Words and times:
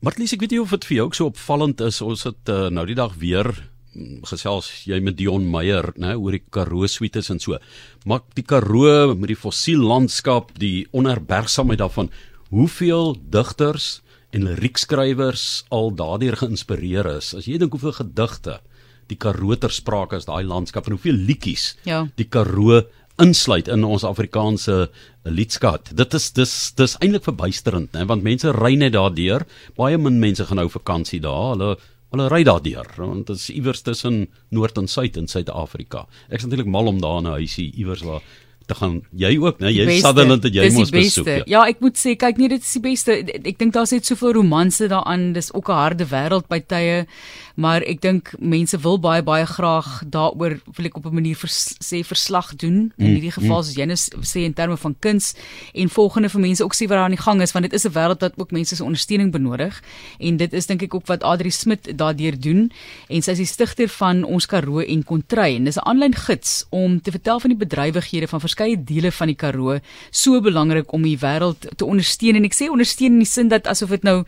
Marlies, 0.00 0.32
ek 0.32 0.40
weet 0.46 0.54
nie 0.54 0.62
of 0.62 0.70
dit 0.72 0.86
vir 0.88 0.96
jou 0.96 1.04
ook 1.10 1.16
so 1.18 1.28
opvallend 1.28 1.82
is 1.84 1.98
ons 2.04 2.22
het 2.24 2.48
uh, 2.52 2.68
nou 2.72 2.86
die 2.88 2.96
dag 2.96 3.12
weer 3.20 3.50
mm, 3.92 4.22
gesels 4.30 4.70
jy 4.88 4.96
met 5.04 5.18
Dion 5.18 5.44
Meyer, 5.52 5.90
né, 6.00 6.14
oor 6.16 6.38
die 6.38 6.42
Karoo 6.56 6.88
suites 6.88 7.28
en 7.34 7.40
so. 7.42 7.58
Maar 8.08 8.22
die 8.38 8.44
Karoo 8.48 9.12
met 9.12 9.28
die 9.34 9.36
fossiel 9.36 9.82
landskap, 9.84 10.54
die 10.60 10.86
onherbergsaamheid 10.96 11.82
daarvan, 11.82 12.08
hoeveel 12.48 13.12
digters 13.30 13.98
en 14.32 14.46
liriekskrywers 14.48 15.44
al 15.74 15.92
daardeur 15.98 16.38
geïnspireer 16.40 17.08
is. 17.18 17.34
As 17.36 17.50
jy 17.50 17.58
dink 17.60 17.76
hoeveel 17.76 17.98
gedigte 18.00 18.60
die 19.10 19.18
Karoo 19.20 19.56
ter 19.58 19.74
sprake 19.74 20.16
is, 20.16 20.24
daai 20.30 20.46
landskap 20.46 20.86
en 20.88 20.96
hoeveel 20.96 21.18
liedjies 21.28 21.74
Ja. 21.84 22.06
die 22.16 22.24
Karoo 22.30 22.80
insluit 23.20 23.68
in 23.68 23.82
ons 23.84 24.06
Afrikaanse 24.06 24.86
liedskap. 25.24 25.90
Dit 25.96 26.14
is 26.14 26.30
dis 26.32 26.52
dis 26.78 26.96
eintlik 27.00 27.26
verbuisterend, 27.28 27.92
né, 27.92 28.04
want 28.08 28.24
mense 28.24 28.52
ry 28.56 28.74
net 28.80 28.94
daardeur. 28.96 29.46
Baie 29.76 29.98
min 29.98 30.20
mense 30.20 30.46
gaan 30.46 30.60
nou 30.62 30.68
vakansie 30.72 31.20
daar. 31.20 31.54
Hulle 31.54 31.74
hulle 32.10 32.26
ry 32.26 32.42
daardeur 32.42 32.88
want 32.98 33.28
dit 33.28 33.36
is 33.38 33.50
iewers 33.54 33.84
tussen 33.86 34.24
noord 34.50 34.78
en 34.80 34.88
suid 34.90 35.16
in 35.16 35.28
Suid-Afrika. 35.30 36.06
Ek 36.28 36.40
is 36.40 36.46
natuurlik 36.48 36.70
mal 36.70 36.90
om 36.90 36.98
daar 37.00 37.20
'n 37.22 37.36
huisie 37.38 37.70
iewers 37.76 38.02
waar 38.02 38.22
te 38.70 38.76
gaan. 38.78 39.00
Jy 39.18 39.32
ook, 39.42 39.58
né? 39.62 39.72
Jy. 39.74 39.98
Sutherland 40.04 40.44
het 40.46 40.54
jy 40.54 40.70
mos 40.76 40.90
besoek. 40.94 41.24
beste. 41.26 41.50
Ja, 41.50 41.64
ek 41.70 41.80
moet 41.82 41.98
sê, 41.98 42.14
kyk 42.20 42.38
nie, 42.40 42.48
dit 42.52 42.62
is 42.62 42.72
die 42.78 42.82
beste. 42.84 43.16
Ek 43.42 43.58
dink 43.58 43.74
daar's 43.74 43.90
net 43.94 44.06
soveel 44.06 44.32
romanse 44.38 44.86
daaraan. 44.92 45.32
Dis 45.34 45.52
ook 45.54 45.68
'n 45.68 45.78
harde 45.82 46.06
wêreld 46.06 46.46
by 46.48 46.60
tye, 46.60 47.06
maar 47.56 47.82
ek 47.82 48.00
dink 48.00 48.32
mense 48.38 48.78
wil 48.78 48.98
baie 48.98 49.22
baie 49.22 49.44
graag 49.46 50.02
daaroor 50.06 50.60
wil 50.76 50.86
ek 50.86 50.96
op 50.96 51.06
'n 51.06 51.14
manier 51.14 51.36
vers, 51.36 51.74
sê 51.82 52.04
verslag 52.04 52.54
doen. 52.56 52.92
In 52.96 53.06
Mm, 53.06 53.14
hierdie 53.16 53.32
geval 53.32 53.62
soos 53.64 53.74
jy 53.74 53.84
nou 53.86 53.96
sê 54.22 54.44
in 54.44 54.54
terme 54.54 54.76
van 54.76 54.94
kuns 55.00 55.34
en 55.74 55.88
volgende 55.88 56.28
vir 56.28 56.40
mense 56.40 56.62
ook 56.64 56.74
sê 56.74 56.86
wat 56.86 56.96
daar 56.96 57.04
aan 57.04 57.16
die 57.16 57.24
gang 57.26 57.40
is, 57.42 57.52
want 57.52 57.64
dit 57.64 57.72
is 57.74 57.84
'n 57.86 57.92
wêreld 57.92 58.20
wat 58.20 58.32
ook 58.36 58.50
mense 58.52 58.76
se 58.76 58.84
ondersteuning 58.84 59.32
benodig 59.32 59.82
en 60.18 60.36
dit 60.36 60.52
is 60.52 60.66
dink 60.66 60.82
ek 60.82 60.94
ook 60.94 61.06
wat 61.06 61.22
Adri 61.22 61.50
Smit 61.50 61.98
daardeur 61.98 62.38
doen 62.40 62.70
en 63.08 63.22
sy 63.22 63.30
is 63.32 63.38
die 63.38 63.46
stigter 63.46 63.88
van 63.88 64.24
ons 64.24 64.46
Karoo 64.46 64.80
en 64.80 65.04
Kontry 65.04 65.56
en 65.56 65.64
dis 65.64 65.76
'n 65.76 65.88
aanlyn 65.88 66.14
gids 66.14 66.66
om 66.70 67.00
te 67.00 67.10
vertel 67.10 67.40
van 67.40 67.50
die 67.50 67.58
bedrywighede 67.66 68.28
van 68.28 68.40
verskeie 68.40 68.59
dele 68.76 69.10
van 69.10 69.30
die 69.32 69.36
Karoo 69.36 69.78
so 70.10 70.40
belangrik 70.40 70.92
om 70.92 71.02
die 71.02 71.18
wêreld 71.18 71.66
te 71.76 71.84
ondersteun. 71.84 72.36
En 72.36 72.44
ek 72.44 72.54
sê 72.54 72.68
ondersteun 72.68 73.12
in 73.12 73.24
die 73.24 73.28
sin 73.28 73.48
dat 73.48 73.66
asof 73.66 73.90
dit 73.90 74.02
nou 74.02 74.24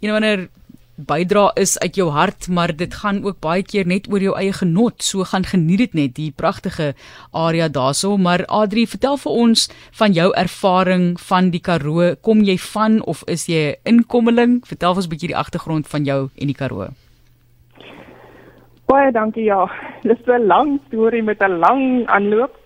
een 0.00 0.10
of 0.10 0.16
ander 0.16 0.48
bydra 0.96 1.50
is 1.60 1.74
uit 1.78 1.96
jou 1.96 2.08
hart 2.10 2.46
maar 2.48 2.72
dit 2.72 2.94
gaan 2.94 3.18
ook 3.24 3.36
baie 3.44 3.62
keer 3.62 3.86
net 3.86 4.08
oor 4.08 4.22
jou 4.22 4.34
eie 4.36 4.52
genot. 4.52 5.02
So 5.02 5.24
gaan 5.24 5.44
geniet 5.44 5.78
dit 5.78 5.94
net 5.94 6.14
die 6.16 6.32
pragtige 6.32 6.94
area 7.32 7.68
daarso. 7.68 8.16
Maar 8.16 8.46
Adri 8.48 8.86
vertel 8.86 9.16
vir 9.20 9.32
ons 9.32 9.68
van 9.98 10.12
jou 10.16 10.30
ervaring 10.32 11.20
van 11.20 11.50
die 11.50 11.60
Karoo. 11.60 12.14
Kom 12.22 12.42
jy 12.42 12.56
van 12.72 13.02
of 13.04 13.24
is 13.26 13.46
jy 13.46 13.76
'n 13.76 13.76
inkomeling 13.84 14.62
vertel 14.66 14.94
ons 14.94 15.06
'n 15.06 15.10
bietjie 15.10 15.28
die 15.28 15.36
agtergrond 15.36 15.86
van 15.86 16.04
jou 16.04 16.30
en 16.34 16.46
die 16.46 16.54
Karoo. 16.54 16.88
Baie 18.86 19.12
dankie 19.12 19.44
ja. 19.44 19.66
Dis 20.02 20.18
'n 20.26 20.46
lang 20.46 20.80
storie 20.86 21.22
met 21.22 21.40
'n 21.40 21.58
lang 21.58 22.06
aanloop. 22.06 22.65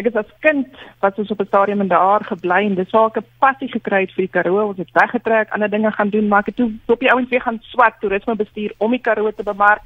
Ek 0.00 0.06
is 0.08 0.14
as 0.16 0.28
kind 0.40 0.68
wat 1.04 1.18
ons 1.20 1.30
op 1.30 1.40
'n 1.40 1.46
stadium 1.46 1.80
in 1.80 1.88
daar 1.88 2.24
gebly 2.24 2.64
en 2.64 2.74
dis 2.74 2.90
waar 2.90 3.10
ek 3.10 3.18
'n 3.18 3.26
passie 3.38 3.68
gekry 3.68 4.00
het 4.00 4.12
vir 4.12 4.24
die 4.24 4.34
Karoo. 4.34 4.68
Ons 4.68 4.78
het 4.78 4.90
weggetrek, 4.92 5.50
ander 5.50 5.70
dinge 5.70 5.92
gaan 5.92 6.08
doen, 6.08 6.28
maar 6.28 6.40
ek 6.40 6.46
het 6.46 6.56
toe 6.56 6.72
op 6.86 7.00
die 7.00 7.12
ouens 7.12 7.28
weer 7.28 7.40
gaan 7.40 7.58
swat 7.60 8.00
toerisme 8.00 8.34
bestuur 8.36 8.72
om 8.78 8.90
die 8.90 9.00
Karoo 9.00 9.30
te 9.30 9.42
bemark 9.42 9.82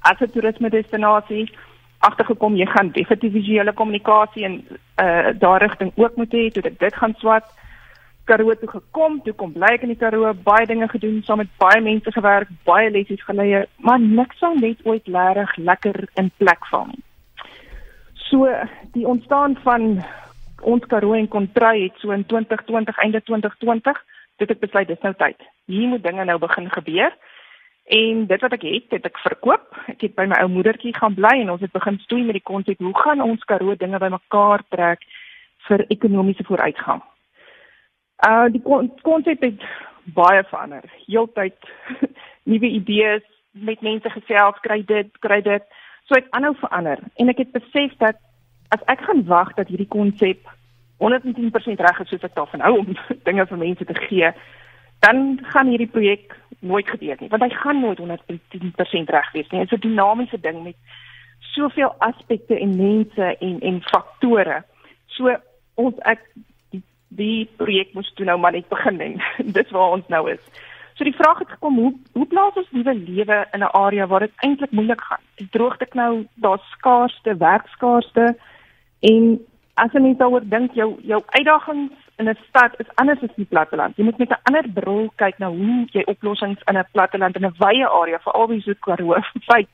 as 0.00 0.20
'n 0.20 0.30
toerisme 0.30 0.70
destinasie. 0.70 1.52
Agtergekom 1.98 2.56
jy 2.56 2.66
gaan 2.66 2.90
definitief 2.90 3.32
visuele 3.32 3.72
kommunikasie 3.72 4.44
en 4.44 4.64
uh 5.02 5.30
daar 5.38 5.60
rigting 5.60 5.92
ook 5.94 6.16
moet 6.16 6.32
hê 6.32 6.50
toe 6.50 6.62
dit 6.78 6.94
gaan 6.94 7.14
swat. 7.18 7.44
Karoo 8.24 8.54
toe 8.54 8.68
gekom, 8.68 9.22
toe 9.22 9.32
kom 9.32 9.52
bly 9.52 9.72
ek 9.74 9.82
in 9.82 9.88
die 9.88 9.96
Karoo, 9.96 10.34
baie 10.34 10.66
dinge 10.66 10.88
gedoen, 10.88 11.22
saam 11.22 11.36
met 11.36 11.56
baie 11.56 11.80
mense 11.80 12.12
gewerk, 12.12 12.48
baie 12.64 12.90
lessies 12.90 13.24
geleer, 13.24 13.66
maar 13.76 14.00
niks 14.00 14.38
sal 14.38 14.54
net 14.54 14.78
ooit 14.84 15.06
regtig 15.06 15.56
lekker 15.56 16.08
in 16.14 16.30
plek 16.36 16.66
val 16.66 16.86
nie. 16.86 17.07
So 18.28 18.48
die 18.92 19.06
ontstaan 19.06 19.56
van 19.64 20.04
ons 20.60 20.86
Karoo 20.86 21.14
en 21.16 21.28
Kontry 21.28 21.82
het 21.82 21.96
so 22.02 22.10
in 22.10 22.26
2020 22.26 22.98
einde 22.98 23.22
2020 23.22 24.04
dit 24.38 24.50
ek 24.50 24.60
besluit 24.60 24.88
dis 24.88 25.02
nou 25.02 25.14
tyd. 25.18 25.40
Hier 25.66 25.88
moet 25.88 26.02
dinge 26.02 26.24
nou 26.24 26.38
begin 26.38 26.68
gebeur. 26.70 27.14
En 27.88 28.26
dit 28.28 28.40
wat 28.44 28.52
ek 28.52 28.66
het, 28.68 28.90
het 28.90 29.06
ek 29.08 29.20
verkoop. 29.24 29.78
Ek 29.88 30.04
het 30.04 30.14
by 30.18 30.26
my 30.28 30.42
ou 30.42 30.50
moedertjie 30.52 30.92
gaan 30.96 31.16
bly 31.16 31.38
en 31.40 31.54
ons 31.54 31.64
het 31.64 31.72
begin 31.72 31.96
stoei 32.04 32.22
met 32.26 32.36
die 32.36 32.44
konsep 32.44 32.82
hoe 32.84 32.94
gaan 32.98 33.24
ons 33.24 33.44
Karoo 33.48 33.76
dinge 33.80 33.98
bymekaar 34.02 34.64
trek 34.68 35.06
vir 35.68 35.86
ekonomiese 35.88 36.44
vooruitgang. 36.44 37.00
Uh 38.28 38.46
die 38.52 38.62
kon- 38.62 38.92
konsep 39.02 39.42
het 39.42 39.64
baie 40.14 40.44
verander. 40.50 40.84
Heeltyd 41.06 41.56
nuwe 42.50 42.70
idees 42.76 43.24
met 43.52 43.80
mense 43.82 44.10
gesels, 44.10 44.60
kry 44.62 44.82
dit, 44.86 45.10
kry 45.24 45.40
dit. 45.42 45.64
So 46.08 46.16
het 46.16 46.30
aanhou 46.30 46.54
verander 46.56 46.98
en 47.20 47.28
ek 47.28 47.42
het 47.44 47.52
besef 47.52 47.92
dat 48.00 48.16
as 48.72 48.84
ek 48.88 49.02
gaan 49.04 49.26
wag 49.28 49.52
dat 49.56 49.68
hierdie 49.68 49.88
konsep 49.92 50.40
110% 51.04 51.82
reg 51.84 52.00
is 52.00 52.08
soos 52.08 52.24
ek 52.24 52.34
daarvan 52.34 52.64
hou 52.64 52.78
om 52.80 52.94
dinge 53.28 53.44
vir 53.50 53.60
mense 53.60 53.84
te 53.84 53.96
gee, 54.08 54.30
dan 55.04 55.38
gaan 55.52 55.68
hierdie 55.68 55.90
projek 55.92 56.32
nooit 56.60 56.88
gebeur 56.90 57.20
nie, 57.20 57.28
want 57.28 57.44
hy 57.44 57.50
gaan 57.54 57.82
nooit 57.84 58.00
110% 58.00 59.12
reg 59.14 59.28
wees 59.36 59.52
nie. 59.52 59.60
Dit 59.60 59.72
is 59.72 59.78
'n 59.78 59.84
dinamiese 59.84 60.40
ding 60.40 60.62
met 60.64 60.76
soveel 61.54 61.94
aspekte 61.98 62.58
en 62.58 62.76
mense 62.76 63.36
en 63.38 63.60
en 63.60 63.82
faktore. 63.92 64.62
So 65.06 65.36
ons 65.74 65.94
ek 66.08 66.24
die, 66.70 66.82
die 67.08 67.48
projek 67.56 67.92
moes 67.94 68.10
toe 68.14 68.26
nou 68.26 68.38
maar 68.38 68.52
net 68.52 68.68
begin 68.68 69.00
en 69.00 69.20
dis 69.58 69.70
waar 69.70 70.00
ons 70.00 70.08
nou 70.08 70.24
is. 70.30 70.42
So 70.98 71.04
die 71.06 71.14
vraag 71.14 71.38
het 71.38 71.50
gekom 71.50 71.76
hoe 71.78 71.92
hoe 72.12 72.26
plaas 72.26 72.56
ons 72.58 72.70
nuwe 72.74 72.94
lewe 72.94 73.46
in 73.52 73.60
'n 73.62 73.74
area 73.84 74.06
waar 74.06 74.20
dit 74.20 74.32
eintlik 74.36 74.70
moeilik 74.70 75.00
gaan. 75.00 75.22
Die 75.36 75.48
droogte 75.50 75.86
nou, 75.92 76.26
daar's 76.34 76.70
skaarste, 76.70 77.36
werkskaarste 77.36 78.36
en 79.00 79.38
as 79.74 79.92
jy 79.92 80.00
net 80.00 80.18
daaroor 80.18 80.48
dink 80.48 80.74
jou 80.74 80.98
jou 81.02 81.22
uitdagings 81.26 81.92
in 82.16 82.28
'n 82.28 82.38
stad 82.48 82.74
is 82.80 82.94
anders 82.94 83.22
as 83.22 83.28
in 83.28 83.44
die 83.44 83.52
platteland. 83.54 83.96
Jy 83.96 84.04
moet 84.04 84.18
met 84.18 84.30
'n 84.30 84.42
ander 84.42 84.68
bril 84.74 85.12
kyk 85.16 85.38
na 85.38 85.48
hoe 85.48 85.86
jy 85.92 86.02
oplossings 86.06 86.62
in 86.66 86.78
'n 86.78 86.88
platteland 86.92 87.36
in 87.36 87.46
'n 87.46 87.54
wye 87.58 87.88
area 87.88 88.18
veral 88.18 88.48
wie 88.48 88.60
so 88.60 88.72
Karoo 88.80 89.14
wyd 89.52 89.68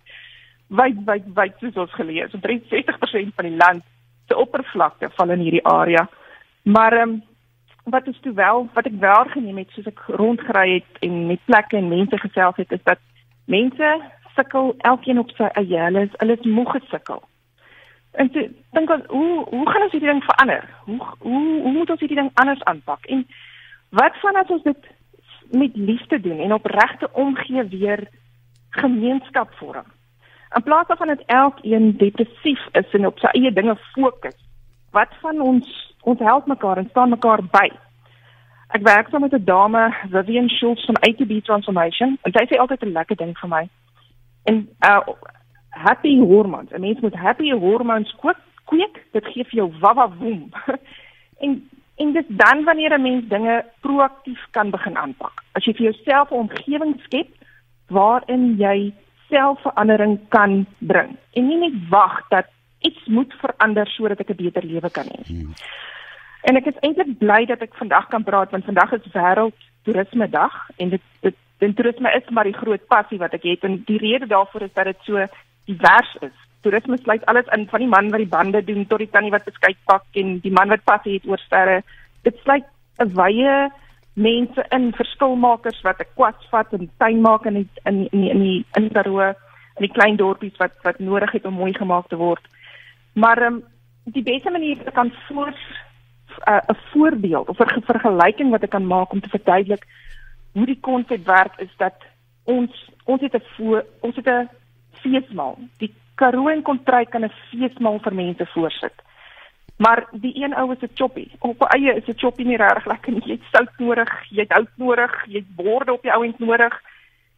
wyd 0.69 0.97
wyd 1.05 1.25
wyd 1.35 1.55
soos 1.59 1.77
ons 1.77 1.93
gelees. 1.93 2.35
Omtrent 2.35 2.65
60% 2.69 3.35
van 3.35 3.45
die 3.45 3.57
land 3.57 3.83
se 4.29 4.37
oppervlakte 4.37 5.11
val 5.11 5.31
in 5.31 5.41
hierdie 5.41 5.65
area. 5.65 6.09
Maar 6.63 6.93
ehm 6.93 7.09
um, 7.09 7.23
wat 7.85 8.07
is 8.07 8.21
toe 8.21 8.33
wel 8.33 8.69
wat 8.73 8.87
ek 8.87 8.99
wel 9.01 9.25
geneem 9.25 9.59
het 9.61 9.71
soos 9.71 9.87
ek 9.91 10.01
rondgery 10.07 10.69
het 10.79 11.03
en 11.07 11.27
met 11.27 11.45
plekke 11.45 11.77
en 11.77 11.89
mense 11.89 12.19
gesels 12.19 12.57
het 12.57 12.73
is 12.73 12.83
dat 12.83 12.99
mense 13.45 14.01
sukkel 14.35 14.75
elkeen 14.79 15.19
op 15.19 15.31
sy 15.37 15.49
eie. 15.61 15.79
Hulle 15.79 16.07
is 16.09 16.17
hulle 16.17 16.37
is 16.39 16.47
moeg 16.49 16.73
gesukkel. 16.77 17.23
En 18.15 18.31
toe 18.31 18.49
dink 18.77 18.91
ons 18.91 19.07
hoe 19.09 19.45
hoe 19.51 19.67
gaan 19.71 19.87
ons 19.87 19.93
hierdie 19.93 20.11
ding 20.11 20.25
verander? 20.25 20.69
Hoe 20.85 20.99
hoe 21.19 21.45
hoe 21.63 21.73
moet 21.73 21.91
ons 21.91 22.01
hierdie 22.01 22.21
ding 22.21 22.31
anders 22.35 22.63
aanpak? 22.71 23.07
En 23.07 23.27
wat 24.01 24.21
van 24.23 24.41
as 24.43 24.53
ons 24.57 24.63
dit 24.63 24.91
met 25.51 25.77
liefde 25.77 26.21
doen 26.21 26.39
en 26.39 26.57
opregte 26.57 27.11
omgee 27.13 27.65
weer 27.69 28.07
gemeenskap 28.71 29.53
vorm? 29.61 29.87
In 30.55 30.63
plaas 30.63 30.87
daarvan 30.87 31.15
dat 31.15 31.27
elkeen 31.27 31.97
depressief 31.99 32.63
is 32.73 32.91
en 32.95 33.07
op 33.07 33.19
sy 33.19 33.33
eie 33.35 33.53
dinge 33.53 33.75
fokus, 33.93 34.37
wat 34.95 35.11
van 35.21 35.41
ons 35.43 35.94
ons 36.05 36.19
help 36.19 36.47
mekaar 36.47 36.79
en 36.79 36.89
staan 36.91 37.11
mekaar 37.11 37.43
by? 37.53 37.69
Ek 38.75 38.83
werk 38.83 39.09
saam 39.09 39.21
met 39.21 39.33
'n 39.33 39.45
dame, 39.45 39.95
Vivian 40.11 40.49
Schultz 40.49 40.85
van 40.85 40.97
ATB 40.97 41.45
Transformation, 41.45 42.19
en 42.23 42.33
sy 42.33 42.45
sê 42.47 42.59
altyd 42.59 42.83
'n 42.83 42.93
lekker 42.93 43.17
ding 43.17 43.39
vir 43.39 43.49
my. 43.49 43.69
En 44.45 44.69
uh 44.81 45.01
happy 45.71 46.19
hormones. 46.19 46.71
'n 46.71 46.81
Mens 46.81 47.01
moet 47.01 47.15
happy 47.15 47.51
hormones 47.51 48.15
kweek, 48.17 48.41
kweek. 48.65 49.03
Dit 49.13 49.27
gee 49.27 49.45
vir 49.45 49.57
jou 49.61 49.73
wawa 49.81 50.09
woem. 50.19 50.51
en 51.45 51.71
en 51.97 52.13
dis 52.13 52.29
dan 52.29 52.65
wanneer 52.65 52.99
'n 52.99 53.03
mens 53.03 53.29
dinge 53.29 53.65
proaktief 53.81 54.47
kan 54.51 54.71
begin 54.71 54.97
aanpak. 54.97 55.43
As 55.53 55.65
jy 55.65 55.73
vir 55.73 55.93
jouself 55.93 56.31
'n 56.31 56.35
omgewing 56.35 57.01
skep 57.05 57.29
waarin 57.89 58.57
jy 58.59 58.93
selfverandering 59.29 60.19
kan 60.29 60.67
bring 60.79 61.17
en 61.33 61.47
nie 61.47 61.59
net 61.59 61.89
wag 61.89 62.29
dat 62.29 62.47
iets 62.81 63.07
moet 63.07 63.33
verander 63.41 63.87
sodat 63.87 64.21
ek 64.21 64.31
'n 64.31 64.43
beter 64.43 64.63
lewe 64.63 64.91
kan 64.91 65.05
hê. 65.05 65.21
Hmm. 65.27 65.55
En 66.45 66.57
ek 66.61 66.69
is 66.69 66.81
eintlik 66.85 67.17
bly 67.19 67.45
dat 67.49 67.63
ek 67.65 67.77
vandag 67.81 68.11
kan 68.13 68.25
praat 68.25 68.51
want 68.53 68.67
vandag 68.69 68.93
is 68.99 69.13
wêreld 69.15 69.57
toerisme 69.85 70.29
dag 70.29 70.55
en 70.77 70.93
dit 70.93 71.05
dit 71.25 71.37
en 71.65 71.75
toerisme 71.75 72.11
is 72.13 72.27
maar 72.37 72.45
die 72.45 72.57
groot 72.57 72.83
passie 72.93 73.19
wat 73.21 73.33
ek 73.37 73.47
het 73.49 73.63
en 73.65 73.79
die 73.89 74.01
rede 74.03 74.27
daarvoor 74.29 74.67
is 74.67 74.75
dat 74.77 74.91
dit 74.91 75.07
so 75.09 75.23
divers 75.71 76.11
is. 76.21 76.35
Toerisme 76.61 76.99
sluit 77.01 77.25
alles 77.31 77.49
in 77.57 77.65
van 77.71 77.81
die 77.81 77.89
man 77.89 78.11
wat 78.13 78.21
die 78.21 78.33
bande 78.35 78.61
doen 78.65 78.85
tot 78.91 79.01
die 79.01 79.09
tannie 79.13 79.33
wat 79.33 79.47
beskuit 79.49 79.79
pak 79.89 80.05
en 80.21 80.37
die 80.45 80.53
man 80.53 80.73
wat 80.73 80.85
passie 80.85 81.17
het 81.17 81.29
oor 81.31 81.41
sterre. 81.41 81.81
Dit 82.29 82.37
sluit 82.43 82.69
'n 83.01 83.15
wye 83.17 83.71
mense 84.15 84.67
in 84.71 84.93
verskilmakers 84.93 85.81
wat 85.83 86.01
'n 86.01 86.13
kwas 86.15 86.49
vat 86.51 86.73
en 86.73 86.91
tuin 86.99 87.21
maak 87.21 87.47
in 87.47 87.55
die, 87.55 87.69
in 87.85 88.09
in 88.13 88.29
in 88.35 88.41
die 88.41 88.65
in 88.77 88.91
Karoo 88.93 89.33
in 89.77 89.87
die 89.87 89.95
klein 89.97 90.17
dorpies 90.17 90.57
wat 90.59 90.73
wat 90.83 90.99
nodig 90.99 91.33
het 91.33 91.45
om 91.45 91.55
mooi 91.55 91.73
gemaak 91.73 92.09
te 92.09 92.17
word. 92.17 92.45
Maar 93.13 93.43
um, 93.43 93.65
die 94.05 94.23
beste 94.23 94.51
manier 94.51 94.77
om 94.85 94.93
kan 94.93 95.13
voor 95.29 95.55
'n 96.39 96.51
uh, 96.53 96.77
voorbeeld 96.91 97.49
of 97.49 97.59
'n 97.59 97.81
vergelyking 97.81 98.51
wat 98.51 98.63
ek 98.63 98.71
kan 98.71 98.87
maak 98.87 99.13
om 99.13 99.21
te 99.21 99.29
verduidelik 99.29 99.87
hoe 100.53 100.67
die 100.67 100.81
konsep 100.81 101.27
werk 101.27 101.55
is 101.57 101.75
dat 101.77 101.95
ons 102.45 102.91
ons 103.05 103.21
het 103.21 103.35
'n 103.35 103.83
ons 104.01 104.17
het 104.17 104.27
'n 104.27 104.49
feesmaal. 104.93 105.59
Die 105.79 105.95
Karoo 106.15 106.49
en 106.49 106.63
Kontryk 106.63 107.11
kan 107.11 107.25
'n 107.25 107.33
feesmaal 107.51 107.99
vir 107.99 108.15
mense 108.15 108.47
voorsit. 108.47 108.95
Maar 109.77 110.07
die 110.13 110.43
een 110.43 110.55
ou 110.55 110.73
is 110.73 110.83
'n 110.83 110.95
choppie. 110.95 111.31
Op 111.39 111.63
eie 111.63 111.95
is 111.95 112.07
'n 112.07 112.19
choppie 112.19 112.47
nie 112.47 112.57
regtig 112.57 112.87
lekker 112.87 113.13
nie. 113.13 113.23
Jy 113.25 113.33
het 113.33 113.49
sout 113.53 113.79
nodig, 113.79 114.11
jy 114.31 114.41
het 114.41 114.53
hout 114.53 114.77
nodig, 114.77 115.25
jy 115.27 115.39
het 115.39 115.57
borde 115.57 115.93
op 115.93 116.03
die 116.03 116.13
ou 116.13 116.25
end 116.25 116.39
nodig. 116.39 116.83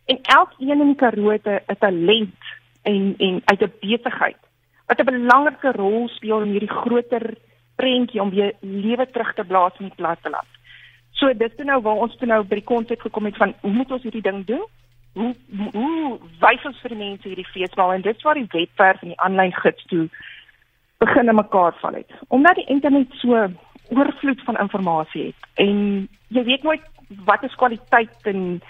En 0.05 0.19
elkeen 0.23 0.81
in 0.81 0.87
die 0.87 0.95
Karoo 0.95 1.31
het 1.31 1.47
'n 1.47 1.77
talent 1.79 2.43
en 2.83 3.15
en 3.19 3.43
uit 3.45 3.63
'n 3.63 3.73
besigheid 3.81 4.37
wat 4.87 5.01
'n 5.01 5.05
belangrike 5.05 5.73
rol 5.73 6.09
speel 6.09 6.41
in 6.41 6.51
hierdie 6.51 6.77
groter 6.83 7.35
prentjie 7.77 8.23
om 8.23 8.31
weer 8.31 8.53
lewe 8.61 9.07
terug 9.11 9.35
te 9.35 9.45
blaas 9.45 9.77
in 9.79 9.91
die 9.91 9.99
platteland. 9.99 10.49
So 11.17 11.33
dis 11.33 11.55
toe 11.57 11.65
nou 11.65 11.81
waar 11.83 12.03
ons 12.05 12.17
toe 12.21 12.29
nou 12.29 12.43
by 12.45 12.61
die 12.61 12.69
konsep 12.69 13.01
gekom 13.01 13.29
het 13.29 13.37
van 13.41 13.55
hoe 13.61 13.73
moet 13.73 13.93
ons 13.97 14.03
hierdie 14.05 14.25
ding 14.25 14.45
doen? 14.49 14.65
Hoe 15.17 15.33
hoe 15.73 16.19
wys 16.41 16.65
ons 16.69 16.81
vir 16.85 16.97
mense 16.97 17.29
hierdie 17.29 17.49
feesmaal 17.53 17.95
en 17.95 18.05
dit 18.05 18.23
waar 18.23 18.37
die 18.37 18.51
webwerf 18.53 19.03
en 19.03 19.15
die 19.15 19.23
aanlyn 19.25 19.55
gids 19.63 19.85
toe 19.93 20.09
begin 21.01 21.29
in 21.29 21.39
mekaar 21.39 21.77
val 21.81 21.97
het. 21.97 22.13
Omdat 22.29 22.61
die 22.61 22.69
internet 22.73 23.13
so 23.21 23.47
oorvloed 23.89 24.43
van 24.45 24.59
inligting 24.61 25.27
het 25.27 25.49
en 25.55 26.09
jy 26.29 26.45
weet 26.45 26.63
nooit 26.63 26.85
wat 27.25 27.45
is 27.47 27.55
kwaliteit 27.55 28.29
en 28.29 28.61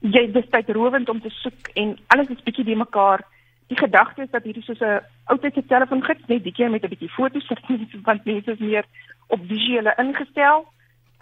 jy 0.00 0.24
dis 0.32 0.48
tyd 0.50 0.70
rowend 0.74 1.08
om 1.08 1.20
te 1.20 1.30
soek 1.30 1.70
en 1.78 1.94
alles 2.14 2.32
is 2.34 2.42
bietjie 2.44 2.64
die 2.64 2.76
mekaar 2.76 3.22
die 3.70 3.78
gedagte 3.78 4.22
is 4.22 4.30
dat 4.34 4.42
hierdie 4.42 4.62
soos 4.66 4.82
'n 4.82 5.00
oudtydse 5.30 5.62
telefoongids 5.66 6.26
net 6.26 6.42
die 6.42 6.52
keer 6.52 6.70
met 6.70 6.84
'n 6.84 6.92
bietjie 6.92 7.16
foto's 7.16 7.50
want 8.08 8.24
mense 8.24 8.50
is 8.52 8.58
meer 8.58 8.84
op 9.26 9.40
visuele 9.46 9.94
ingestel. 9.96 10.66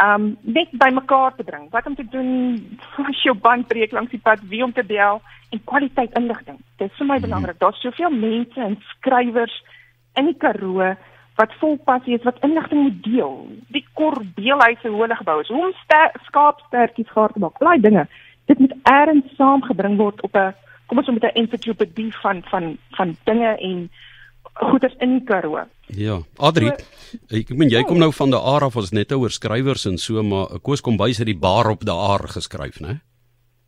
Um 0.07 0.39
net 0.41 0.71
by 0.71 0.89
mekaar 0.95 1.35
te 1.35 1.45
bring. 1.45 1.71
Wat 1.71 1.87
om 1.87 1.95
te 1.95 2.09
doen 2.09 2.31
as 3.11 3.23
jou 3.23 3.35
band 3.35 3.67
breek 3.67 3.93
langs 3.93 4.11
die 4.11 4.25
pad, 4.29 4.41
wie 4.49 4.65
om 4.65 4.73
te 4.73 4.85
bel 4.85 5.21
en 5.51 5.65
kwaliteit 5.65 6.17
inligting. 6.19 6.59
Dit 6.77 6.91
is 6.91 6.97
vir 6.97 7.07
my 7.07 7.19
mhm. 7.19 7.27
belangrik. 7.27 7.59
Daar's 7.59 7.81
soveel 7.81 8.11
mense 8.11 8.61
en 8.61 8.79
skrywers 8.95 9.65
in 10.15 10.25
die 10.25 10.37
Karoo 10.37 10.95
wat 11.39 11.53
vol 11.61 11.77
passie 11.77 12.15
is 12.15 12.25
wat 12.27 12.41
inligting 12.43 12.83
moet 12.83 13.03
deel. 13.03 13.47
Die 13.69 13.85
korbeelhuise 13.93 14.89
hoe 14.89 15.01
hulle 15.01 15.17
gebou 15.17 15.41
is, 15.41 15.49
hoe 15.49 15.67
om 15.67 15.75
skaapstertjies 16.27 17.11
gaar 17.11 17.33
te 17.33 17.39
maak. 17.39 17.59
Daai 17.59 17.81
dinge. 17.81 18.09
Dit 18.47 18.59
moet 18.59 18.75
eers 18.91 19.37
saamgebring 19.37 19.97
word 19.97 20.21
op 20.27 20.35
'n 20.35 20.55
kom 20.89 20.99
ons 20.99 21.09
met 21.13 21.25
'n 21.25 21.39
ensiklopedie 21.45 22.13
van 22.23 22.43
van 22.51 22.77
van 22.97 23.17
dinge 23.25 23.57
en 23.61 23.91
goeders 24.59 24.95
in 24.99 25.25
Karoo. 25.25 25.67
Ja, 25.87 26.19
Adri, 26.37 26.67
so, 26.67 27.37
ek 27.37 27.51
meen 27.57 27.71
jy 27.71 27.83
kom 27.89 27.99
nou 27.99 28.11
van 28.13 28.31
die 28.31 28.41
aard 28.41 28.69
af 28.69 28.77
ons 28.77 28.91
net 28.93 29.13
oor 29.13 29.31
skrywers 29.31 29.87
en 29.87 29.99
so 29.99 30.23
maar 30.23 30.59
Koos 30.61 30.81
kom 30.81 30.97
bys 30.97 31.21
uit 31.21 31.31
die 31.31 31.39
bar 31.39 31.71
op 31.71 31.85
die 31.85 31.95
aard 31.95 32.31
geskryf, 32.31 32.81
né? 32.81 33.01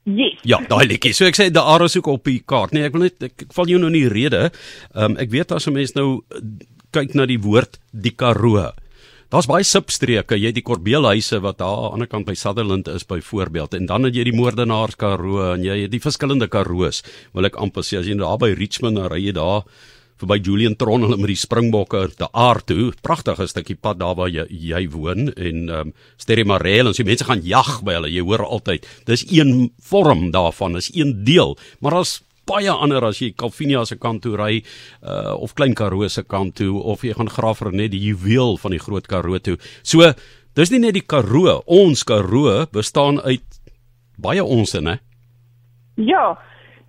Yes. 0.04 0.40
Ja, 0.48 0.58
daai 0.68 0.86
liedjie. 0.88 1.12
So 1.14 1.28
ek 1.28 1.36
sê 1.36 1.50
die 1.52 1.62
aard 1.62 1.90
soek 1.92 2.06
op 2.06 2.24
die 2.24 2.40
kaart. 2.40 2.72
Nee, 2.72 2.88
ek 2.88 2.96
wil 2.96 3.06
net 3.06 3.22
ek, 3.22 3.42
ek 3.46 3.52
val 3.56 3.68
jou 3.68 3.78
nou 3.78 3.90
nie 3.92 4.08
rede. 4.08 4.50
Ehm 4.94 5.12
um, 5.12 5.16
ek 5.20 5.30
weet 5.30 5.52
as 5.52 5.68
'n 5.68 5.76
mens 5.76 5.94
nou 5.94 6.22
kyk 6.92 7.14
na 7.14 7.26
die 7.26 7.38
woord 7.38 7.78
die 7.92 8.16
Karoo. 8.16 8.70
Daar's 9.30 9.46
baie 9.46 9.62
substreke. 9.62 10.34
Jy 10.34 10.50
het 10.50 10.56
die 10.56 10.64
Korbeelhuise 10.66 11.38
wat 11.44 11.60
daar 11.60 11.70
aan 11.70 11.84
die 11.84 11.94
ander 12.00 12.08
kant 12.10 12.26
by 12.26 12.34
Sutherland 12.34 12.88
is 12.90 13.04
byvoorbeeld 13.06 13.76
en 13.78 13.86
dan 13.86 14.08
het 14.08 14.16
jy 14.18 14.24
die 14.26 14.34
Moordenaars 14.34 14.98
Karoo 14.98 15.52
en 15.52 15.62
jy 15.62 15.84
het 15.84 15.92
die 15.92 16.02
verskillende 16.02 16.48
Karoo's. 16.50 17.04
Wil 17.30 17.46
ek 17.46 17.58
amper 17.62 17.86
sê 17.86 18.00
as 18.00 18.08
jy 18.10 18.16
daar 18.18 18.40
by 18.42 18.48
Richmond 18.58 18.98
ry 19.12 19.20
jy 19.22 19.34
daar 19.36 19.62
verby 20.18 20.40
Julian 20.42 20.74
Tron 20.74 21.06
hulle 21.06 21.16
met 21.20 21.30
die 21.30 21.38
Springbokke 21.38 22.08
te 22.18 22.26
aard 22.34 22.66
toe. 22.72 22.88
Pragtige 23.06 23.46
stukkie 23.46 23.78
pad 23.78 24.00
daar 24.02 24.18
waar 24.18 24.32
jy 24.34 24.48
jy 24.50 24.82
woon 24.90 25.30
en 25.30 25.62
ehm 25.68 25.92
um, 25.92 25.94
Sterre 26.18 26.42
Marel 26.44 26.90
en 26.90 26.98
so 26.98 27.06
mense 27.06 27.28
gaan 27.30 27.46
jag 27.46 27.84
by 27.86 28.00
hulle. 28.00 28.10
Jy 28.10 28.26
hoor 28.26 28.42
altyd. 28.48 28.90
Dis 29.06 29.22
een 29.30 29.70
vorm 29.78 30.32
daarvan, 30.34 30.74
is 30.74 30.90
een 30.90 31.20
deel. 31.22 31.54
Maar 31.78 32.00
as 32.02 32.18
baie 32.50 32.74
ander 32.74 33.06
as 33.06 33.22
jy 33.22 33.30
Calvinia 33.38 33.84
se 33.86 33.98
kant 34.00 34.24
toe 34.26 34.34
ry 34.38 34.58
uh, 34.58 35.36
of 35.38 35.54
Klein 35.54 35.76
Karoo 35.78 36.08
se 36.08 36.26
kant 36.26 36.58
toe 36.60 36.74
of 36.82 37.06
jy 37.06 37.14
gaan 37.18 37.30
graaf 37.30 37.62
vir 37.62 37.72
net 37.72 37.94
die 37.94 38.02
juweel 38.10 38.58
van 38.60 38.74
die 38.74 38.82
Groot 38.82 39.06
Karoo 39.10 39.38
toe. 39.38 39.56
So 39.82 40.12
dis 40.58 40.74
nie 40.74 40.82
net 40.82 40.98
die 40.98 41.06
Karoo, 41.06 41.60
ons 41.66 42.04
Karoo 42.04 42.66
bestaan 42.74 43.22
uit 43.22 43.46
baie 44.20 44.44
ons 44.44 44.74
in 44.76 44.90
hè. 44.90 44.96
Ja. 46.00 46.38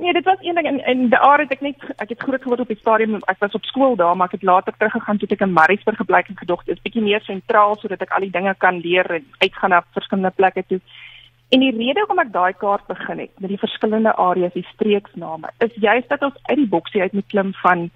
Nee, 0.01 0.13
dit 0.13 0.25
was 0.25 0.37
een 0.41 0.55
ding 0.55 0.67
en 0.67 0.79
en 0.83 1.01
die 1.09 1.17
aard 1.17 1.43
het 1.45 1.51
ek 1.51 1.61
net 1.61 1.83
ek 2.01 2.09
het 2.09 2.23
groot 2.25 2.41
geword 2.41 2.63
op 2.63 2.71
die 2.73 2.79
stadium 2.79 3.19
ek 3.29 3.37
was 3.43 3.53
op 3.53 3.67
skool 3.69 3.93
daar 3.95 4.15
maar 4.17 4.31
ek 4.31 4.39
het 4.39 4.47
later 4.49 4.73
teruggegaan 4.73 5.19
toe 5.21 5.29
ek 5.29 5.43
in 5.45 5.53
Mariesburg 5.53 5.99
gebly 6.01 6.23
het 6.23 6.31
en 6.33 6.39
gedog 6.39 6.63
dit 6.65 6.73
is 6.75 6.81
bietjie 6.81 7.03
meer 7.05 7.21
sentraal 7.21 7.77
sodat 7.77 8.01
ek 8.01 8.15
al 8.17 8.25
die 8.25 8.33
dinge 8.33 8.55
kan 8.57 8.79
leer 8.81 9.05
en 9.19 9.27
uitgaan 9.45 9.69
na 9.75 9.83
verskillende 9.93 10.33
plekke 10.35 10.63
toe. 10.67 10.79
En 11.51 11.59
die 11.59 11.71
rede 11.75 11.99
hoekom 11.99 12.21
ek 12.23 12.29
daai 12.31 12.53
kaart 12.55 12.85
begin 12.87 13.19
het 13.19 13.31
met 13.43 13.51
die 13.51 13.59
verskillende 13.59 14.13
areas, 14.15 14.53
die 14.55 14.67
streeksname, 14.69 15.49
is 15.59 15.73
juist 15.83 16.07
dat 16.07 16.21
ons 16.23 16.37
uit 16.47 16.61
die 16.61 16.69
boksie 16.75 17.01
uit 17.01 17.17
moet 17.17 17.27
klim 17.33 17.49
van 17.59 17.89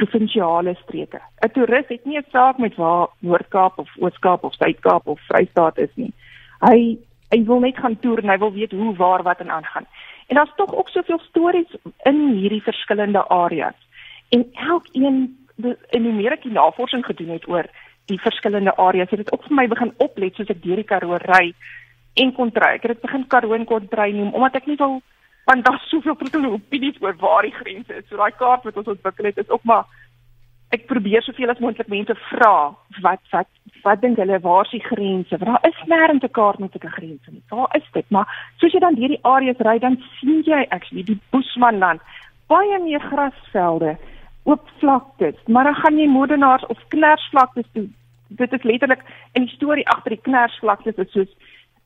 provinsiale 0.00 0.72
streke. 0.80 1.20
'n 1.44 1.50
Toerist 1.52 1.92
het 1.92 2.06
nie 2.08 2.16
'n 2.18 2.30
saak 2.32 2.58
met 2.58 2.74
waar 2.76 3.08
Noord-Kaap 3.18 3.78
of 3.78 3.90
Oos-Kaap 3.98 4.44
of 4.44 4.54
Suid-Kaap 4.54 5.06
of 5.06 5.20
Vrystaat 5.28 5.78
is 5.78 5.92
nie. 5.94 6.12
Hy 6.60 6.98
hy 7.32 7.44
wil 7.44 7.60
net 7.60 7.76
gaan 7.76 7.98
toer 8.00 8.18
en 8.22 8.28
hy 8.28 8.38
wil 8.38 8.52
weet 8.52 8.72
hoe, 8.72 8.96
waar, 8.96 9.22
wat 9.22 9.40
en 9.40 9.50
aangaan. 9.50 9.86
En 10.26 10.36
daar's 10.36 10.56
tog 10.56 10.74
ook 10.74 10.88
soveel 10.88 11.18
stories 11.18 11.76
in 12.04 12.28
hierdie 12.36 12.62
verskillende 12.62 13.28
areas. 13.28 13.76
En 14.28 14.46
elkeen 14.52 15.36
en 15.90 16.02
hoe 16.04 16.12
meer 16.12 16.32
ek 16.32 16.42
die 16.42 16.52
navorsing 16.52 17.04
gedoen 17.04 17.28
het 17.28 17.48
oor 17.48 17.66
die 18.04 18.20
verskillende 18.20 18.76
areas, 18.76 19.10
het 19.10 19.18
dit 19.18 19.32
ook 19.32 19.44
vir 19.44 19.54
my 19.54 19.66
begin 19.68 19.92
oplet 19.96 20.34
soos 20.34 20.48
ek 20.48 20.62
deur 20.62 20.76
die 20.76 20.84
Karoo 20.84 21.16
ry 21.16 21.54
en 22.14 22.32
kontry. 22.36 22.76
Ek 22.76 22.82
het 22.82 22.94
dit 22.94 23.00
begin 23.00 23.26
Karoo 23.26 23.56
en 23.56 23.64
kontry 23.64 24.10
noem 24.12 24.34
omdat 24.34 24.60
ek 24.62 24.66
nie 24.70 24.78
wil 24.80 25.00
want 25.44 25.64
daar's 25.66 25.88
soveel 25.90 26.14
verskillende 26.14 26.54
opinies 26.54 27.00
oor 27.02 27.16
waar 27.18 27.42
die 27.42 27.54
grense 27.56 27.94
is. 27.94 28.06
So 28.08 28.16
daai 28.16 28.36
kaart 28.38 28.64
wat 28.68 28.76
ons 28.76 28.92
ontwikkel 28.94 29.30
het 29.30 29.38
is 29.42 29.50
ook 29.50 29.64
maar 29.64 29.88
ek 30.72 30.86
probeer 30.88 31.22
soveel 31.22 31.50
as 31.50 31.60
moontlik 31.60 31.90
mense 31.92 32.14
vra 32.28 32.72
wat 33.02 33.20
wat 33.32 33.48
wat 33.82 34.00
dink 34.00 34.20
hulle 34.22 34.38
waar 34.40 34.64
is 34.64 34.70
die 34.76 34.84
grense? 34.84 35.38
Want 35.38 35.50
daar 35.50 35.70
is 35.70 35.80
nêrens 35.90 36.24
'n 36.24 36.36
kaart 36.38 36.58
met 36.58 36.74
'n 36.74 36.94
grens 36.96 37.26
nie. 37.30 37.42
Waar 37.48 37.76
is 37.76 37.88
dit? 37.92 38.06
Maar 38.10 38.26
soos 38.58 38.72
jy 38.72 38.80
dan 38.80 38.96
hierdie 38.96 39.24
areas 39.24 39.58
ry 39.58 39.78
dan 39.78 40.02
sien 40.20 40.42
jy 40.44 40.66
actually 40.70 41.02
die 41.02 41.20
Boesmanland 41.30 42.00
baie 42.46 42.78
meer 42.78 43.00
grasvelde 43.00 43.96
oop 44.44 44.68
vlaktes, 44.78 45.38
maar 45.46 45.64
dan 45.64 45.74
gaan 45.74 45.98
jy 45.98 46.08
modenaars 46.08 46.66
of 46.66 46.78
knersvlaktes 46.88 47.66
toe. 47.72 47.88
Dit 48.28 48.52
is 48.52 48.62
letterlik 48.62 49.02
in 49.32 49.46
die 49.46 49.54
storie 49.54 49.88
agter 49.88 50.10
die 50.16 50.24
knersvlaktes 50.26 50.94
is 50.96 51.12
soos 51.12 51.36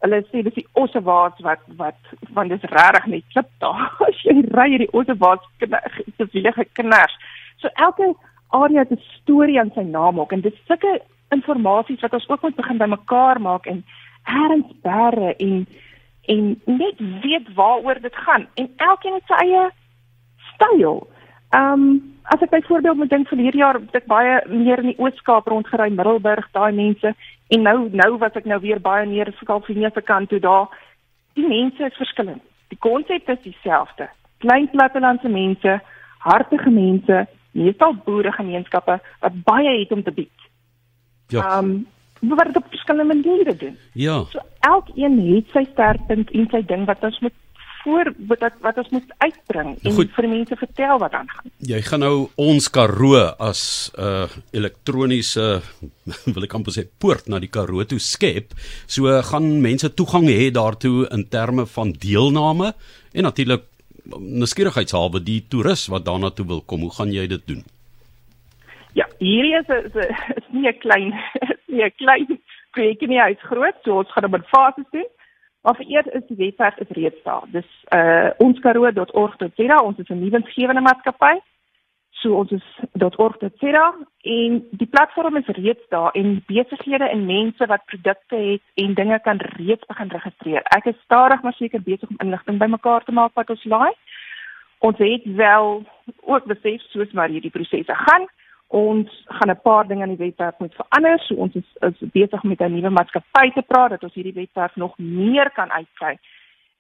hulle 0.05 0.21
sê 0.31 0.43
dis 0.43 0.55
die 0.55 0.69
ossewaards 0.73 1.41
wat 1.47 1.63
wat 1.81 2.15
van 2.35 2.49
dis 2.49 2.69
regtig 2.73 3.07
net 3.07 3.25
klip 3.33 3.51
daar. 3.65 3.91
As 4.09 4.23
jy 4.25 4.41
ry 4.59 4.69
hierdie 4.75 4.93
ossewaards 4.93 5.47
se 6.17 6.29
wiele 6.33 6.53
geknars. 6.53 7.17
So 7.63 7.69
elke 7.75 8.15
area 8.49 8.85
het 8.85 8.93
'n 8.93 9.03
storie 9.21 9.61
aan 9.61 9.73
sy 9.75 9.83
naam 9.83 10.21
ook 10.21 10.33
en 10.33 10.41
dis 10.41 10.65
sulke 10.67 11.01
inligting 11.31 12.01
wat 12.01 12.13
ons 12.13 12.29
ook 12.29 12.43
moet 12.43 12.57
begin 12.57 12.79
bymekaar 12.79 13.41
maak 13.41 13.67
en 13.67 13.85
herens 14.23 14.71
berre 14.83 15.35
en 15.37 15.67
en 16.27 16.61
net 16.65 16.99
weet 17.23 17.55
waaroor 17.55 18.01
dit 18.01 18.17
gaan. 18.17 18.47
En 18.55 18.73
elkeen 18.77 19.15
het 19.15 19.23
sy 19.27 19.35
eie 19.45 19.71
styl. 20.55 21.07
Ehm 21.55 21.73
um, 21.73 22.15
as 22.27 22.41
ek 22.43 22.51
byvoorbeeld 22.51 22.97
moet 22.97 23.11
dink 23.11 23.29
vir 23.29 23.39
hierdie 23.39 23.63
jaar 23.63 23.79
het 23.79 23.95
ek 23.95 24.09
baie 24.11 24.41
meer 24.51 24.81
in 24.83 24.91
die 24.91 24.99
Oos-Kaap 24.99 25.47
rondgery, 25.47 25.91
Middelburg, 25.95 26.49
daai 26.53 26.73
mense 26.75 27.15
en 27.55 27.63
nou 27.63 27.77
nou 27.93 28.17
was 28.19 28.35
ek 28.35 28.49
nou 28.51 28.59
weer 28.61 28.81
baie 28.83 29.07
meer 29.07 29.31
vir 29.31 29.47
Kalvinia 29.47 29.91
se 29.95 30.03
kant 30.03 30.29
toe 30.29 30.41
daar. 30.43 30.67
Die 31.39 31.47
mense 31.47 31.85
is 31.87 32.01
verskillend. 32.01 32.43
Die 32.75 32.79
konsep 32.83 33.29
is 33.31 33.43
dieselfde. 33.45 34.09
Klein 34.43 34.67
plattelandse 34.73 35.29
mense, 35.29 35.79
hartige 36.19 36.71
mense, 36.71 37.27
meestal 37.53 37.95
boeregemeenskappe 38.05 38.99
wat 39.21 39.43
baie 39.45 39.79
het 39.79 39.93
om 39.93 40.03
te 40.03 40.13
bied. 40.13 40.49
Ja. 41.29 41.47
Ehm 41.47 41.71
um, 41.71 41.87
wat 42.21 42.47
dit 42.47 42.57
op 42.57 42.69
verskillende 42.69 43.15
maniere 43.15 43.57
doen. 43.57 43.79
Ja. 43.93 44.25
So 44.33 44.41
elkeen 44.61 45.19
het 45.35 45.51
sy 45.53 45.63
sterkpunt 45.73 46.31
en 46.31 46.49
sy 46.51 46.63
ding 46.67 46.87
wat 46.89 47.05
ons 47.05 47.19
moet 47.21 47.35
voor 47.87 48.11
wat 48.31 48.43
wat 48.65 48.79
ons 48.83 48.91
moet 48.95 49.13
uitbring 49.23 49.77
en 49.83 49.93
Goed. 49.95 50.11
vir 50.17 50.29
mense 50.29 50.57
vertel 50.59 50.99
wat 50.99 51.15
aangaan. 51.15 51.53
Jy 51.71 51.81
gaan 51.87 52.03
nou 52.03 52.17
ons 52.35 52.67
Karoo 52.71 53.23
as 53.39 53.63
'n 53.95 54.03
uh, 54.03 54.27
elektroniese 54.59 55.47
wil 56.35 56.47
ek 56.49 56.57
amper 56.59 56.75
sê 56.75 56.87
poort 56.99 57.31
na 57.31 57.39
die 57.39 57.53
Karoo 57.57 57.85
toe 57.85 58.03
skep. 58.03 58.59
So 58.87 59.07
gaan 59.31 59.61
mense 59.63 59.95
toegang 59.95 60.27
hê 60.27 60.51
daartoe 60.51 61.07
in 61.15 61.29
terme 61.29 61.67
van 61.77 61.93
deelname 61.93 62.75
en 63.15 63.23
natuurlik 63.23 63.65
nuuskierigheidshalwe 64.19 65.23
die 65.23 65.41
toerist 65.51 65.91
wat 65.95 66.05
daarna 66.05 66.31
toe 66.31 66.47
wil 66.47 66.63
kom. 66.67 66.81
Hoe 66.81 66.95
gaan 66.99 67.13
jy 67.13 67.27
dit 67.27 67.47
doen? 67.47 67.63
Ja, 68.95 69.07
hierdie 69.19 69.57
is 69.61 69.69
'n 69.69 69.87
is 70.39 70.47
nie 70.51 70.69
'n 70.69 70.79
klein 70.79 71.15
nie 71.73 71.85
'n 71.85 71.95
klein 72.03 72.41
projekie 72.73 73.09
nie, 73.09 73.21
hy's 73.21 73.49
groot. 73.51 73.77
So 73.85 73.99
ons 73.99 74.13
gaan 74.13 74.27
dit 74.27 74.31
met 74.31 74.49
fases 74.49 74.89
doen. 74.91 75.09
Maar 75.67 75.75
vir 75.77 75.89
eers 75.91 76.07
is 76.15 76.27
die 76.29 76.37
webwerf 76.37 76.77
is 76.79 76.91
reeds 76.95 77.23
daar. 77.23 77.43
Dis 77.51 77.71
uh 77.91 78.31
onskaroo.org.za. 78.39 79.77
Ons 79.83 79.99
is 79.99 80.09
'n 80.09 80.23
nuwensgewende 80.23 80.81
maatskappy. 80.81 81.41
So 82.11 82.37
ons 82.37 82.51
is 82.51 82.67
.org.za 83.17 83.95
en 84.21 84.67
die 84.71 84.87
platform 84.87 85.37
is 85.37 85.47
reeds 85.47 85.89
daar 85.89 86.11
en 86.11 86.45
besighede 86.47 87.09
en 87.09 87.27
mense 87.27 87.67
wat 87.67 87.85
produkte 87.85 88.37
het 88.37 88.63
en 88.75 88.95
dinge 88.95 89.21
kan 89.21 89.37
reeds 89.39 89.87
begin 89.87 90.09
registreer. 90.09 90.63
Ek 90.63 90.85
is 90.85 91.03
stadig 91.05 91.43
maar 91.43 91.53
seker 91.53 91.83
besig 91.83 92.09
om 92.09 92.17
inligting 92.19 92.59
bymekaar 92.59 93.05
te 93.05 93.13
maak 93.13 93.35
wat 93.35 93.51
ons 93.51 93.65
laai. 93.65 93.93
Ons 94.79 94.99
het 94.99 95.25
wel 95.25 95.85
ook 96.21 96.45
besef 96.45 96.81
soos 96.81 97.13
maar 97.13 97.29
hierdie 97.29 97.51
prosesse 97.51 97.95
gaan. 97.95 98.27
Ons 98.69 99.25
gaan 99.27 99.51
'n 99.51 99.61
paar 99.63 99.87
dinge 99.87 100.03
aan 100.03 100.17
die 100.17 100.25
webwerf 100.25 100.59
moet 100.59 100.75
verander. 100.75 101.19
So 101.19 101.35
ons 101.35 101.55
is, 101.55 101.77
is 101.81 102.11
besig 102.11 102.43
met 102.43 102.61
'n 102.61 102.73
nuwe 102.73 102.91
maatskappy 102.91 103.53
te 103.53 103.63
praat 103.63 103.91
dat 103.91 104.03
ons 104.03 104.15
hierdie 104.15 104.35
webwerf 104.35 104.77
nog 104.77 104.99
meer 104.99 105.51
kan 105.51 105.71
uitbrei. 105.71 106.19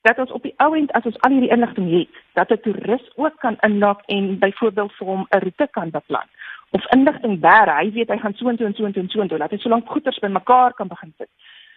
Dat 0.03 0.19
ons 0.19 0.31
op 0.31 0.43
die 0.43 0.55
ou 0.57 0.77
end 0.77 0.93
as 0.93 1.05
ons 1.05 1.21
al 1.21 1.31
hierdie 1.31 1.51
inligting 1.51 1.91
het, 1.91 2.09
dat 2.33 2.51
'n 2.51 2.61
toerist 2.61 3.13
ook 3.17 3.37
kan 3.39 3.57
inlog 3.61 4.01
en 4.07 4.39
byvoorbeeld 4.39 4.93
vir 4.93 5.07
hom 5.07 5.27
'n 5.31 5.39
roete 5.39 5.69
kan 5.71 5.91
beplan 5.91 6.29
of 6.71 6.93
inligting 6.93 7.41
bære. 7.41 7.75
Hy 7.81 7.93
weet 7.93 8.09
hy 8.09 8.19
gaan 8.19 8.35
so 8.35 8.49
en 8.49 8.59
so 8.59 8.65
en 8.65 8.75
so 8.75 8.85
en 8.85 8.93
so 8.93 9.21
en 9.21 9.29
so, 9.29 9.39
hy 9.39 9.59
so 9.59 9.69
lank 9.69 9.89
goeders 9.89 10.19
bymekaar 10.19 10.73
kan 10.73 10.89
begin 10.89 11.13
sit. 11.19 11.29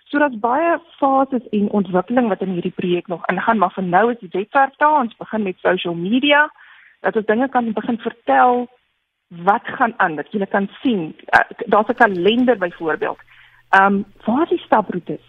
So 0.09 0.17
daar's 0.17 0.39
baie 0.41 0.79
fases 0.97 1.45
en 1.51 1.69
ontwikkeling 1.69 2.29
wat 2.29 2.41
in 2.41 2.55
hierdie 2.57 2.73
projek 2.73 3.07
nog 3.07 3.25
ingaan, 3.29 3.57
maar 3.57 3.73
vir 3.75 3.83
nou 3.83 4.11
is 4.11 4.19
die 4.19 4.31
webwerf 4.31 4.75
daar. 4.81 5.01
Ons 5.03 5.17
begin 5.17 5.43
met 5.43 5.57
social 5.61 5.93
media 5.93 6.49
dat 7.05 7.15
ons 7.15 7.25
dinge 7.25 7.49
kan 7.49 7.73
begin 7.73 7.99
vertel 7.99 8.67
wat 9.29 9.61
gaan 9.63 9.93
aan 9.97 10.15
dat 10.15 10.31
jy 10.31 10.45
kan 10.45 10.69
sien 10.81 11.15
uh, 11.29 11.39
daar's 11.65 11.87
'n 11.87 11.93
kalender 11.93 12.57
byvoorbeeld. 12.57 13.19
Ehm 13.69 13.93
um, 13.93 14.05
waar 14.25 14.43
is 14.43 14.49
die 14.49 14.65
staproetes? 14.65 15.21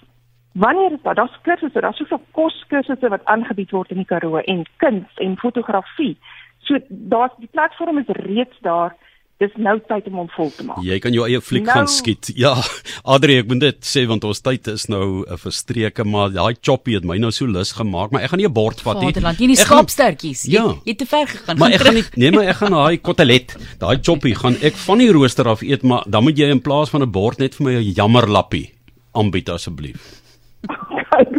Wanneer 0.53 0.93
is 0.93 1.03
daar 1.03 1.15
daar's 1.15 1.41
kursusse, 1.43 1.81
daar's 1.81 1.97
soveel 1.97 2.23
koskursusse 2.31 3.09
wat 3.09 3.25
aangebied 3.25 3.71
word 3.71 3.91
in 3.91 3.97
die 3.97 4.07
Karoo 4.07 4.37
en 4.37 4.65
kuns 4.77 5.15
en 5.15 5.37
fotografie. 5.39 6.19
So 6.59 6.79
daar's 6.89 7.33
die 7.37 7.49
platform 7.53 7.99
is 7.99 8.07
reeds 8.07 8.61
daar 8.61 8.97
dis 9.41 9.55
nou 9.57 9.77
tyd 9.89 10.09
om 10.11 10.19
hom 10.21 10.29
vol 10.35 10.51
te 10.53 10.65
maak. 10.69 10.81
Jy 10.85 10.99
kan 11.01 11.15
jou 11.17 11.25
eie 11.25 11.41
fliek 11.41 11.65
nou, 11.65 11.73
gaan 11.79 11.89
skiet. 11.91 12.31
Ja, 12.41 12.53
Adri, 13.09 13.39
ek 13.41 13.49
moet 13.51 13.63
dit 13.65 13.79
sê 13.85 14.05
want 14.09 14.25
ons 14.29 14.43
tyd 14.45 14.69
is 14.73 14.87
nou 14.93 15.25
'n 15.25 15.33
uh, 15.33 15.39
verstreke, 15.41 16.05
maar 16.05 16.33
daai 16.33 16.55
choppie 16.61 16.97
het 16.99 17.09
my 17.09 17.19
nou 17.21 17.33
so 17.35 17.49
lus 17.49 17.73
gemaak, 17.77 18.13
maar 18.13 18.25
ek 18.25 18.33
gaan 18.33 18.43
nie 18.43 18.49
'n 18.49 18.53
bord 18.53 18.81
vat 18.85 19.01
nie. 19.01 19.11
Vaderland, 19.11 19.41
jy 19.41 19.49
nie 19.51 19.61
skaapstertjies. 19.61 20.45
Jy, 20.45 20.53
ja, 20.61 20.77
jy 20.85 20.95
te 20.95 21.07
ver 21.09 21.27
gegaan. 21.27 21.59
Maar 21.59 21.77
ek 21.77 21.87
gaan 21.87 21.95
nie 21.95 22.05
nee, 22.17 22.31
maar 22.31 22.49
ek 22.53 22.61
gaan 22.63 22.77
daai 22.77 22.99
kotelet, 23.01 23.57
daai 23.81 23.97
choppie 24.01 24.35
gaan 24.37 24.57
ek 24.61 24.77
van 24.87 24.99
die 24.99 25.13
rooster 25.13 25.49
af 25.49 25.63
eet, 25.63 25.83
maar 25.83 26.05
dan 26.07 26.25
moet 26.25 26.39
jy 26.39 26.51
in 26.51 26.61
plaas 26.61 26.91
van 26.91 27.03
'n 27.03 27.11
bord 27.11 27.39
net 27.39 27.55
vir 27.55 27.65
my 27.65 27.75
'n 27.81 27.93
jammerlappie 27.97 28.73
aanbied 29.13 29.49
asseblief 29.49 30.21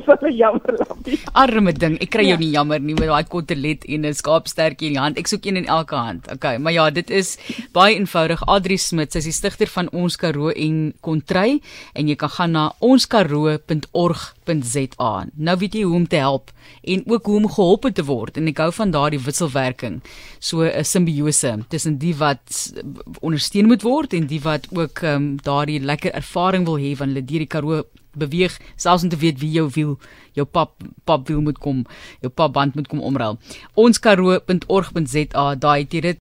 ek 0.02 0.22
sal 0.22 0.32
jammer 0.36 0.78
lappie. 0.82 1.18
Arme 1.38 1.74
ding, 1.78 1.96
ek 2.02 2.10
kry 2.14 2.24
jou 2.28 2.38
nie 2.42 2.52
jammer 2.56 2.80
nie 2.82 2.96
met 2.98 3.08
daai 3.12 3.26
kotelet 3.30 3.86
en 3.88 4.06
'n 4.06 4.14
skaapstertjie 4.14 4.88
in 4.90 4.96
die 4.96 5.02
hand. 5.02 5.18
Ek 5.18 5.28
soek 5.28 5.46
een 5.46 5.58
in 5.58 5.68
elke 5.68 5.96
hand. 5.96 6.32
Okay, 6.32 6.58
maar 6.58 6.74
ja, 6.74 6.90
dit 6.90 7.10
is 7.10 7.38
baie 7.74 7.96
eenvoudig. 7.96 8.44
Adri 8.48 8.78
Smit, 8.78 9.12
sy 9.12 9.18
is 9.20 9.26
die 9.26 9.34
stigter 9.34 9.68
van 9.68 9.90
Ons 9.94 10.18
Karoo 10.18 10.50
en 10.50 10.94
Kontry 11.02 11.62
en 11.94 12.08
jy 12.08 12.16
kan 12.16 12.30
gaan 12.30 12.52
na 12.52 12.74
onskaroo.org.za. 12.80 15.26
Nou 15.36 15.58
weet 15.58 15.74
jy 15.74 15.84
hoe 15.84 15.96
om 15.96 16.08
te 16.08 16.16
help 16.16 16.52
en 16.84 17.04
ook 17.06 17.26
hoe 17.26 17.38
om 17.38 17.50
gehelp 17.50 17.94
te 17.94 18.04
word 18.06 18.38
en 18.38 18.48
ek 18.48 18.58
hou 18.58 18.72
van 18.72 18.92
daardie 18.92 19.20
wisselwerking. 19.20 20.02
So 20.40 20.64
'n 20.64 20.84
simbiose 20.84 21.66
tussen 21.70 21.98
die 21.98 22.16
wat 22.16 22.74
ondersteun 23.22 23.68
moet 23.68 23.82
word 23.84 24.14
en 24.14 24.28
die 24.28 24.42
wat 24.42 24.68
ook 24.72 25.02
um, 25.04 25.38
daardie 25.44 25.80
lekker 25.80 26.12
ervaring 26.12 26.66
wil 26.66 26.78
hê 26.78 26.96
van 26.96 27.08
hulle 27.10 27.26
deur 27.26 27.40
die 27.40 27.48
Karoo 27.48 27.84
beweeg 28.14 28.60
selfs 28.76 29.04
om 29.04 29.10
te 29.10 29.18
weet 29.18 29.40
wie 29.40 29.52
jou 29.52 29.70
wiel 29.76 29.98
jou 30.34 30.46
pap 30.46 30.76
pap 31.04 31.28
wiel 31.28 31.42
moet 31.42 31.60
kom 31.60 31.86
jou 32.22 32.32
pap 32.32 32.54
band 32.54 32.76
moet 32.76 32.88
kom 32.88 33.02
omruil. 33.02 33.38
Ons 33.76 34.00
karoo.org.za 34.00 35.46
daai 35.56 35.80
het 35.84 35.94
jy 35.94 36.02
dit 36.02 36.20